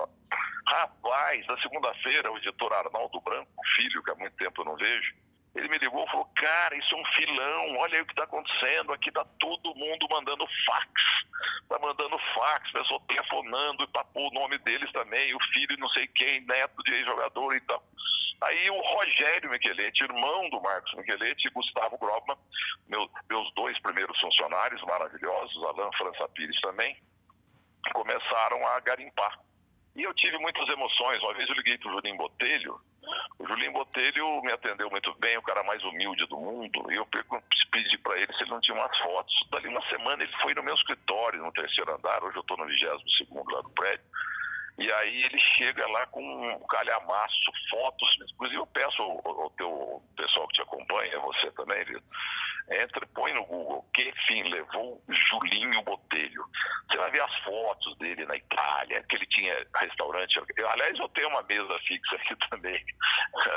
[0.67, 5.15] Rapaz, na segunda-feira, o editor Arnaldo Branco, filho, que há muito tempo eu não vejo,
[5.55, 8.25] ele me ligou e falou, cara, isso é um filão, olha aí o que está
[8.25, 10.91] acontecendo, aqui está todo mundo mandando fax,
[11.63, 16.09] está mandando fax, pessoal telefonando para pôr o nome deles também, o filho não sei
[16.09, 17.83] quem, neto de jogador e tal.
[18.41, 22.37] Aí o Rogério Michelete, irmão do Marcos Michelete, e Gustavo Grobman,
[22.89, 26.97] meu, meus dois primeiros funcionários maravilhosos, Alain França Pires também,
[27.93, 29.39] começaram a garimpar.
[29.97, 31.23] E eu tive muitas emoções.
[31.23, 32.81] Uma vez eu liguei para o Julinho Botelho,
[33.39, 37.07] o Julinho Botelho me atendeu muito bem, o cara mais humilde do mundo, e eu
[37.71, 39.35] pedi para ele se ele não tinha umas fotos.
[39.51, 42.67] Dali uma semana ele foi no meu escritório, no terceiro andar, hoje eu estou no
[42.67, 44.05] 22 segundo lá do prédio,
[44.79, 50.03] e aí ele chega lá com um calhamaço, fotos, inclusive eu peço ao, ao teu
[50.17, 52.01] pessoal que te acompanha, você também, viu?
[52.71, 56.45] Entra, põe no Google, que fim levou Julinho Botelho.
[56.89, 60.41] Você vai ver as fotos dele na Itália, que ele tinha restaurante.
[60.57, 62.83] Eu, aliás, eu tenho uma mesa fixa aqui também,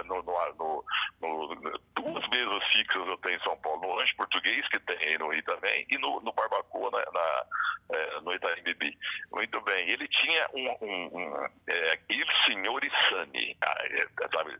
[0.06, 0.86] no, no,
[1.22, 5.18] no, duas mesas fixas eu tenho em São Paulo, no Lanche Português, que tem aí
[5.18, 7.46] no Rio também, e no, no Barbacoa, na, na,
[7.94, 8.98] é, no Itaim Bibi.
[9.32, 13.58] Muito bem, ele tinha um, um um, é, Il Signore Sani.
[13.62, 14.52] Ah, é, sabe?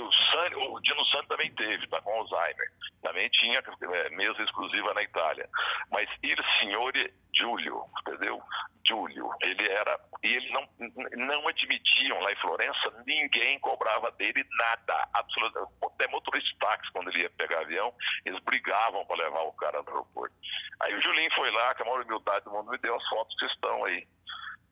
[0.00, 2.72] o, Sani, o Dino Sani também teve, tá com Alzheimer.
[3.02, 3.62] Também tinha
[3.92, 5.48] é, mesa exclusiva na Itália.
[5.90, 8.42] Mas Il Signore Giulio, entendeu?
[8.86, 10.68] Giulio, ele era, e eles não,
[11.16, 17.10] não admitiam lá em Florença, ninguém cobrava dele nada, absolutamente, até motorista de táxi, quando
[17.10, 17.92] ele ia pegar avião,
[18.24, 20.34] eles brigavam para levar o cara no aeroporto.
[20.80, 23.36] Aí o Julinho foi lá, com a maior humildade do mundo, me deu as fotos
[23.38, 24.06] que estão aí.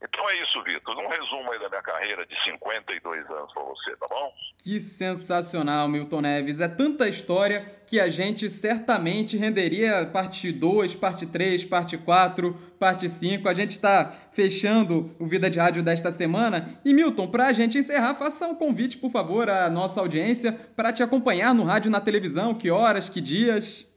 [0.05, 0.97] Então é isso, Vitor.
[0.99, 4.33] Um resumo aí da minha carreira de 52 anos para você, tá bom?
[4.59, 6.61] Que sensacional, Milton Neves.
[6.61, 13.09] É tanta história que a gente certamente renderia parte 2, parte 3, parte 4, parte
[13.09, 13.49] 5.
[13.49, 16.79] A gente está fechando o Vida de Rádio desta semana.
[16.85, 20.93] E, Milton, para a gente encerrar, faça um convite, por favor, à nossa audiência para
[20.93, 22.55] te acompanhar no rádio na televisão.
[22.55, 23.91] Que horas, que dias?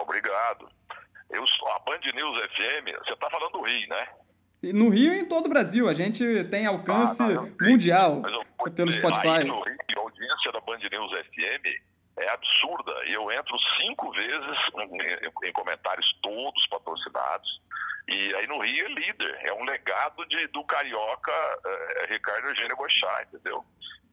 [0.00, 0.68] obrigado.
[1.30, 4.08] Eu, a Band News FM, você está falando do Rio, né?
[4.62, 8.72] No Rio e em todo o Brasil, a gente tem alcance ah, não, mundial eu,
[8.72, 9.28] pelo Spotify.
[9.28, 11.64] Aí no Rio, a audiência da Band News FM
[12.18, 12.92] é absurda.
[13.06, 17.60] Eu entro cinco vezes em, em comentários todos patrocinados.
[18.08, 19.38] E aí no Rio é líder.
[19.44, 21.32] É um legado de, do carioca
[21.64, 23.64] é, Ricardo Eugênio Bochá, entendeu?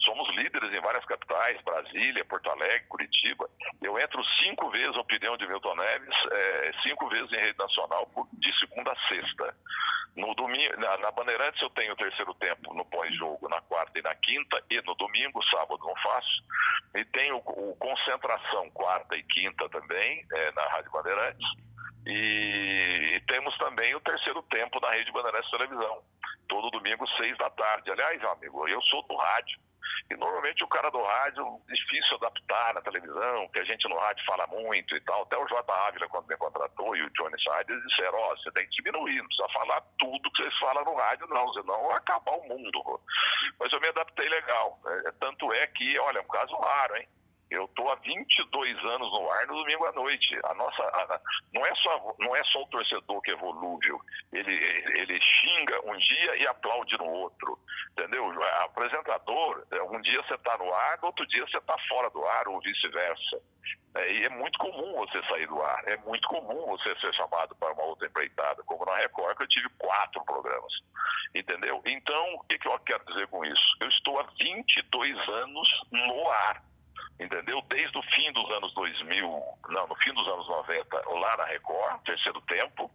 [0.08, 3.50] Somos líderes em várias capitais, Brasília, Porto Alegre, Curitiba.
[3.82, 8.10] Eu entro cinco vezes a opinião de Milton Neves, é, cinco vezes em rede nacional,
[8.32, 9.54] de segunda a sexta.
[10.15, 14.02] No domingo, na, na Bandeirantes eu tenho o terceiro tempo no pós-jogo, na quarta e
[14.02, 16.43] na quinta e no domingo, sábado não faço.
[16.96, 21.47] E tem o, o Concentração, quarta e quinta também, é, na Rádio Bandeirantes.
[22.05, 26.01] E, e, temos também o terceiro tempo na Rede Bandeirantes Televisão,
[26.47, 27.91] todo domingo, seis da tarde.
[27.91, 29.66] Aliás, amigo, eu sou do rádio.
[30.10, 34.26] E normalmente o cara do rádio, difícil adaptar na televisão, que a gente no rádio
[34.26, 35.24] fala muito e tal.
[35.24, 35.74] Até o J.
[35.88, 39.18] Ávila, quando me contratou, e o Johnny Sides disseram, ó, oh, você tem que diminuir,
[39.18, 43.02] não precisa falar tudo que vocês falam no rádio, não, senão vai acabar o mundo.
[43.60, 44.80] Mas eu me adaptei legal.
[44.86, 47.08] É, tanto é que, olha, é um caso raro, hein?
[47.50, 50.38] Eu estou há 22 anos no ar no domingo à noite.
[50.43, 51.20] A nossa, a,
[51.54, 54.00] não, é só, não é só o torcedor que é volúvel.
[54.34, 54.54] Ele,
[54.95, 57.58] ele xinga um dia e aplaude no outro.
[57.91, 58.30] Entendeu?
[58.64, 62.24] Apresentador, é, um dia você está no ar, no outro dia você está fora do
[62.26, 63.41] ar, ou vice-versa.
[63.95, 67.56] É, e é muito comum você sair do ar, é muito comum você ser chamado
[67.56, 70.74] para uma outra empreitada, como na Record, que eu tive quatro programas.
[71.34, 71.82] Entendeu?
[71.86, 73.78] Então, o que, que eu quero dizer com isso?
[73.80, 76.62] Eu estou há 22 anos no ar
[77.20, 77.61] entendeu?
[77.70, 82.01] Desde o fim dos anos 2000, não, no fim dos anos 90, lá na Record,
[82.03, 82.91] terceiro tempo.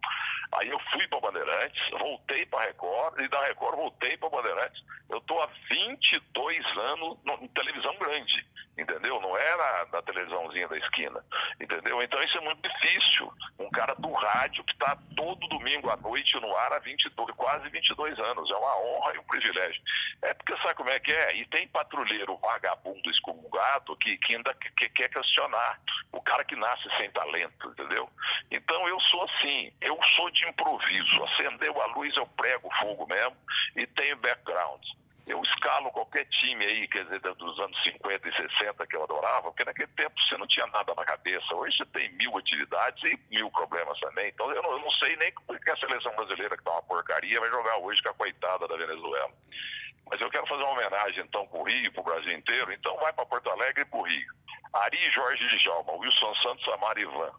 [0.59, 4.83] Aí eu fui para Bandeirantes, voltei para Record e da Record voltei para Bandeirantes.
[5.09, 8.45] Eu estou há 22 anos no, em televisão grande,
[8.77, 9.19] entendeu?
[9.19, 11.23] Não na, na, televisãozinha da esquina,
[11.59, 12.01] entendeu?
[12.01, 13.31] Então isso é muito difícil.
[13.59, 17.69] Um cara do rádio que está todo domingo à noite no ar há 22, quase
[17.69, 18.49] 22 anos.
[18.49, 19.81] É uma honra e um privilégio.
[20.21, 21.35] É porque sabe como é que é?
[21.37, 25.79] E tem patrulheiro vagabundo excomungado que que, ainda que, quer questionar.
[26.11, 28.09] O cara que nasce sem talento, entendeu?
[28.51, 31.23] Então eu sou assim, eu sou de improviso.
[31.25, 33.37] Acendeu a luz, eu prego fogo mesmo
[33.75, 34.81] e tenho background.
[35.25, 39.43] Eu escalo qualquer time aí, quer dizer, dos anos 50 e 60 que eu adorava,
[39.43, 41.55] porque naquele tempo você não tinha nada na cabeça.
[41.55, 44.27] Hoje você tem mil atividades e mil problemas também.
[44.27, 47.39] Então eu não, eu não sei nem que a seleção brasileira, que tá uma porcaria,
[47.39, 49.31] vai jogar hoje com a coitada da Venezuela.
[50.09, 52.71] Mas eu quero fazer uma homenagem então para o Rio, para o Brasil inteiro.
[52.73, 54.33] Então vai para Porto Alegre e para o Rio.
[54.73, 57.31] Ari Jorge de Jalma, Wilson Santos, Amar Ivan.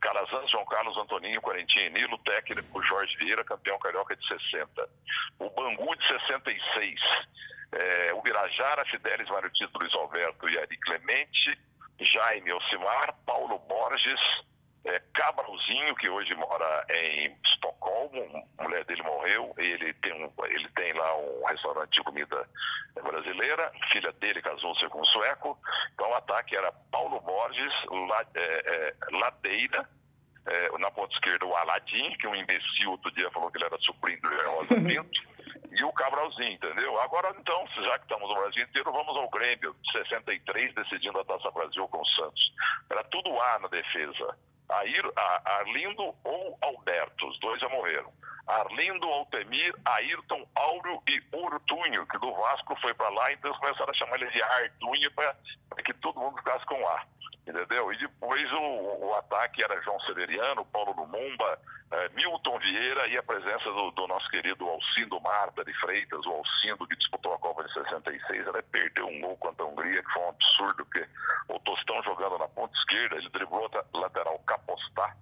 [0.00, 4.88] Calazans, João Carlos Antoninho, Quarentinha Nilo, técnico Jorge Vieira, campeão carioca de 60.
[5.38, 7.00] O Bangu de 66.
[7.72, 11.58] É, o Birajara, Fidelis, Mário Tito, Luiz Alberto e Ari Clemente.
[12.00, 14.20] Jaime Alcimar, Paulo Borges,
[14.84, 20.68] é, Cabralzinho, que hoje mora em Estocolmo, a mulher dele morreu, ele tem, um, ele
[20.70, 22.48] tem lá um restaurante de comida
[23.02, 25.58] brasileira, filha dele casou-se com um sueco,
[25.94, 27.72] então o ataque era Paulo Borges,
[28.08, 29.88] La, é, é, Ladeira,
[30.46, 33.78] é, na ponta esquerda o Aladim, que um imbecil outro dia falou que ele era
[33.80, 35.32] sobrinho do Rosa Pinto,
[35.70, 37.00] e o Cabralzinho, entendeu?
[37.00, 41.50] Agora, então, já que estamos no Brasil inteiro, vamos ao Grêmio, 63, decidindo a Taça
[41.50, 42.52] Brasil com o Santos.
[42.90, 44.36] Era tudo A na defesa.
[44.80, 45.12] Air,
[45.44, 48.12] Arlindo ou Alberto, os dois já morreram.
[48.46, 53.90] Arlindo, Altemir, Ayrton, Áureo e Urtunho, que do Vasco foi para lá, então eles começaram
[53.90, 55.34] a chamar ele de Artunho para
[55.84, 57.06] que todo mundo ficasse com A
[57.46, 57.92] entendeu?
[57.92, 61.58] E depois o, o ataque era João Severiano, Paulo Lumumba,
[61.90, 66.30] é, Milton Vieira e a presença do, do, nosso querido Alcindo Marta de Freitas, o
[66.30, 70.12] Alcindo que disputou a Copa de 66, ele perdeu um gol contra a Hungria, que
[70.12, 71.06] foi um absurdo, porque
[71.48, 75.14] o Tostão jogando na ponta esquerda, ele driblou a lateral Capostá,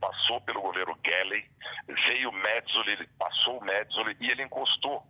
[0.00, 1.48] passou pelo goleiro Gelley,
[2.06, 5.02] veio o Metzoli, ele passou o Metzoli e ele encostou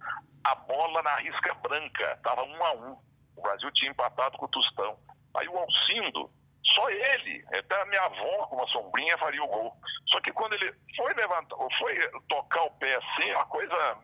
[0.45, 2.97] a bola na risca branca, estava um a um.
[3.37, 4.99] O Brasil tinha empatado com o Tostão.
[5.35, 6.31] Aí o Alcindo
[6.75, 9.75] só ele, até a minha avó, com uma sombrinha, faria o gol.
[10.11, 11.97] Só que quando ele foi levantar, foi
[12.29, 13.99] tocar o pé assim, uma coisa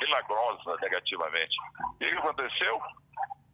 [0.00, 1.56] milagrosa negativamente.
[1.94, 2.80] O que aconteceu?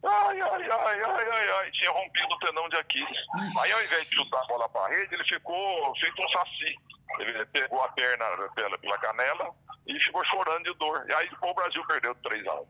[0.03, 3.17] Ai, ai, ai, ai, ai, ai, tinha rompido o tendão de Aquiles.
[3.61, 6.75] Aí ao invés de chutar a bola para a rede, ele ficou feito um saci.
[7.19, 8.25] Ele pegou a perna
[8.55, 9.53] pela, pela canela
[9.85, 11.05] e ficou chorando de dor.
[11.07, 12.67] E aí o Brasil perdeu 3 a 1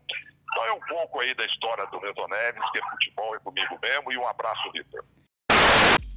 [0.52, 3.80] Então é um pouco aí da história do Milton Neves, que é futebol é comigo
[3.82, 5.06] mesmo, e um abraço, Vitor.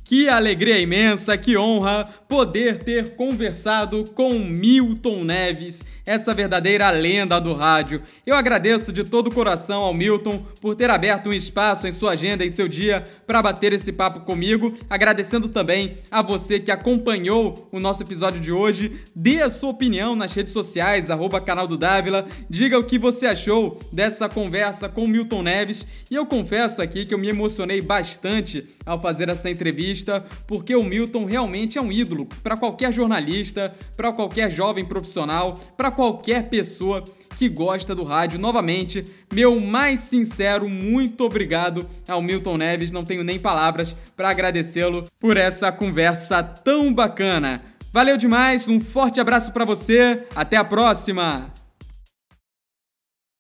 [0.05, 7.55] Que alegria imensa, que honra poder ter conversado com Milton Neves, essa verdadeira lenda do
[7.55, 8.03] rádio.
[8.27, 12.13] Eu agradeço de todo o coração ao Milton por ter aberto um espaço em sua
[12.13, 14.77] agenda, em seu dia, para bater esse papo comigo.
[14.89, 19.01] Agradecendo também a você que acompanhou o nosso episódio de hoje.
[19.15, 22.27] Dê a sua opinião nas redes sociais, arroba canal do Dávila.
[22.49, 25.87] Diga o que você achou dessa conversa com Milton Neves.
[26.11, 30.83] E eu confesso aqui que eu me emocionei bastante ao fazer essa entrevista, porque o
[30.83, 37.05] Milton realmente é um ídolo para qualquer jornalista, para qualquer jovem profissional, para qualquer pessoa
[37.39, 38.39] que gosta do rádio.
[38.39, 42.93] Novamente, meu mais sincero muito obrigado ao Milton Neves.
[42.93, 47.63] Não tenho nem palavras para agradecê-lo por essa conversa tão bacana.
[47.93, 51.54] Valeu demais, um forte abraço para você, até a próxima!